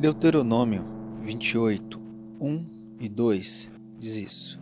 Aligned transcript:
Deuteronômio 0.00 0.84
28, 1.22 2.00
1 2.40 2.66
e 2.98 3.08
2 3.08 3.70
diz 3.98 4.16
isso. 4.16 4.60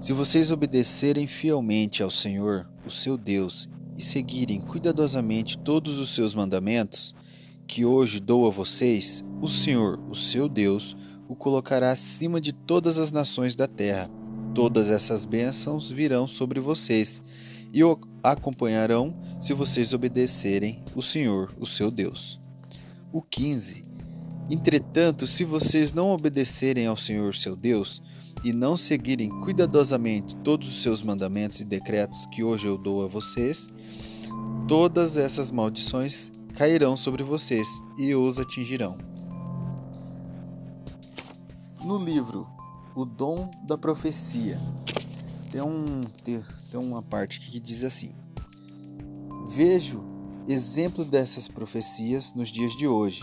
Se 0.00 0.12
vocês 0.12 0.50
obedecerem 0.50 1.26
fielmente 1.26 2.02
ao 2.02 2.10
Senhor, 2.10 2.68
o 2.86 2.90
seu 2.90 3.16
Deus, 3.16 3.68
e 3.96 4.02
seguirem 4.02 4.60
cuidadosamente 4.60 5.58
todos 5.58 5.98
os 5.98 6.14
seus 6.14 6.34
mandamentos, 6.34 7.14
que 7.66 7.84
hoje 7.84 8.18
dou 8.18 8.46
a 8.46 8.50
vocês, 8.50 9.24
o 9.42 9.48
Senhor, 9.48 10.00
o 10.08 10.14
seu 10.14 10.48
Deus, 10.48 10.96
o 11.28 11.36
colocará 11.36 11.90
acima 11.90 12.40
de 12.40 12.52
todas 12.52 12.98
as 12.98 13.12
nações 13.12 13.54
da 13.54 13.68
terra. 13.68 14.08
Todas 14.54 14.88
essas 14.88 15.26
bênçãos 15.26 15.90
virão 15.90 16.26
sobre 16.26 16.60
vocês 16.60 17.22
e 17.72 17.84
o 17.84 17.98
acompanharão 18.22 19.14
se 19.38 19.52
vocês 19.52 19.92
obedecerem 19.92 20.82
o 20.94 21.02
Senhor, 21.02 21.54
o 21.60 21.66
seu 21.66 21.90
Deus. 21.90 22.40
O 23.12 23.20
15. 23.20 23.87
Entretanto, 24.50 25.26
se 25.26 25.44
vocês 25.44 25.92
não 25.92 26.10
obedecerem 26.10 26.86
ao 26.86 26.96
Senhor, 26.96 27.34
seu 27.34 27.54
Deus, 27.54 28.00
e 28.42 28.52
não 28.52 28.76
seguirem 28.76 29.28
cuidadosamente 29.40 30.36
todos 30.36 30.68
os 30.68 30.82
seus 30.82 31.02
mandamentos 31.02 31.60
e 31.60 31.64
decretos 31.64 32.24
que 32.26 32.42
hoje 32.42 32.66
eu 32.66 32.78
dou 32.78 33.04
a 33.04 33.08
vocês, 33.08 33.68
todas 34.66 35.16
essas 35.16 35.50
maldições 35.50 36.30
cairão 36.54 36.96
sobre 36.96 37.22
vocês 37.22 37.68
e 37.98 38.14
os 38.14 38.38
atingirão. 38.38 38.96
No 41.84 41.98
livro 41.98 42.46
O 42.94 43.04
Dom 43.04 43.50
da 43.66 43.76
Profecia, 43.76 44.58
tem, 45.50 45.60
um, 45.60 46.02
tem, 46.24 46.42
tem 46.70 46.80
uma 46.80 47.02
parte 47.02 47.40
que 47.40 47.60
diz 47.60 47.84
assim: 47.84 48.12
Vejo 49.48 50.02
exemplos 50.46 51.10
dessas 51.10 51.48
profecias 51.48 52.32
nos 52.34 52.50
dias 52.50 52.72
de 52.72 52.86
hoje. 52.86 53.20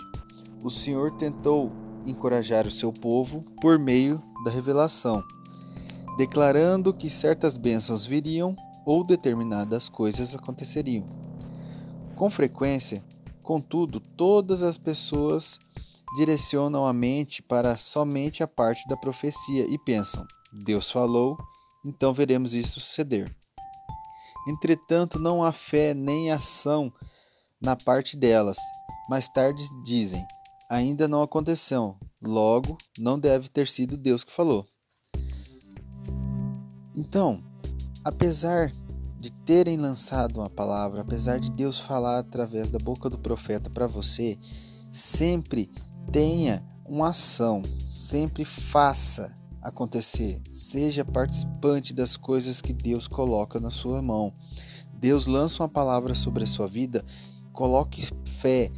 O 0.65 0.69
Senhor 0.71 1.11
tentou 1.11 1.71
encorajar 2.07 2.65
o 2.65 2.71
seu 2.71 2.91
povo 2.91 3.45
por 3.61 3.77
meio 3.77 4.19
da 4.43 4.49
revelação, 4.49 5.23
declarando 6.17 6.91
que 6.91 7.07
certas 7.07 7.55
bênçãos 7.55 8.03
viriam 8.03 8.55
ou 8.83 9.03
determinadas 9.03 9.87
coisas 9.87 10.33
aconteceriam. 10.33 11.07
Com 12.15 12.31
frequência, 12.31 13.05
contudo, 13.43 13.99
todas 13.99 14.63
as 14.63 14.75
pessoas 14.75 15.59
direcionam 16.15 16.87
a 16.87 16.91
mente 16.91 17.43
para 17.43 17.77
somente 17.77 18.41
a 18.41 18.47
parte 18.47 18.87
da 18.87 18.97
profecia 18.97 19.67
e 19.69 19.77
pensam: 19.77 20.25
Deus 20.51 20.89
falou, 20.89 21.37
então 21.85 22.11
veremos 22.11 22.55
isso 22.55 22.79
suceder. 22.79 23.31
Entretanto, 24.47 25.19
não 25.19 25.43
há 25.43 25.51
fé 25.51 25.93
nem 25.93 26.31
ação 26.31 26.91
na 27.61 27.75
parte 27.75 28.17
delas. 28.17 28.57
Mais 29.07 29.29
tarde 29.29 29.63
dizem: 29.83 30.25
ainda 30.69 31.07
não 31.07 31.21
aconteceu, 31.21 31.95
logo 32.21 32.77
não 32.97 33.19
deve 33.19 33.49
ter 33.49 33.67
sido 33.67 33.97
Deus 33.97 34.23
que 34.23 34.31
falou. 34.31 34.65
Então, 36.95 37.43
apesar 38.03 38.71
de 39.19 39.31
terem 39.31 39.77
lançado 39.77 40.39
uma 40.39 40.49
palavra, 40.49 41.01
apesar 41.01 41.39
de 41.39 41.51
Deus 41.51 41.79
falar 41.79 42.19
através 42.19 42.69
da 42.69 42.79
boca 42.79 43.09
do 43.09 43.17
profeta 43.17 43.69
para 43.69 43.87
você, 43.87 44.37
sempre 44.91 45.69
tenha 46.11 46.63
uma 46.85 47.09
ação, 47.09 47.61
sempre 47.87 48.45
faça 48.45 49.35
acontecer, 49.61 50.39
seja 50.51 51.03
participante 51.03 51.93
das 51.93 52.15
coisas 52.15 52.61
que 52.61 52.71
Deus 52.71 53.07
coloca 53.07 53.59
na 53.59 53.71
sua 53.71 54.01
mão. 54.01 54.31
Deus 54.93 55.25
lança 55.25 55.63
uma 55.63 55.69
palavra 55.69 56.13
sobre 56.13 56.43
a 56.43 56.47
sua 56.47 56.67
vida, 56.67 57.03
coloque 57.51 58.07
fé, 58.39 58.71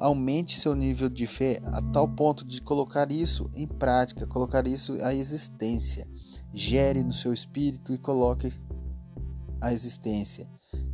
aumente 0.00 0.58
seu 0.58 0.74
nível 0.74 1.08
de 1.08 1.26
fé 1.26 1.60
a 1.64 1.82
tal 1.82 2.08
ponto 2.08 2.44
de 2.44 2.60
colocar 2.60 3.10
isso 3.10 3.50
em 3.54 3.66
prática, 3.66 4.26
colocar 4.26 4.66
isso 4.66 4.94
à 5.02 5.14
existência. 5.14 6.08
Gere 6.52 7.02
no 7.02 7.12
seu 7.12 7.32
espírito 7.32 7.92
e 7.92 7.98
coloque 7.98 8.52
à 9.60 9.72
existência. 9.72 10.48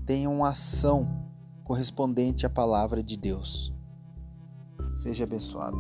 Tenha 0.07 0.31
uma 0.31 0.51
ação 0.51 1.29
correspondente 1.65 2.47
à 2.47 2.51
palavra 2.51 3.03
de 3.03 3.17
Deus. 3.17 3.73
Seja 4.95 5.25
abençoado. 5.25 5.77